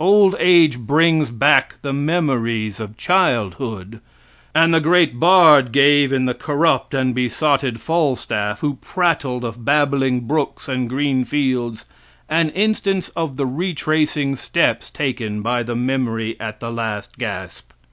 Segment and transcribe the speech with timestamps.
[0.00, 4.00] Old age brings back the memories of childhood.
[4.52, 10.22] And the great bard gave in the corrupt and besotted Falstaff who prattled of babbling
[10.22, 11.84] brooks and green fields
[12.28, 17.70] an instance of the retracing steps taken by the memory at the last gasp.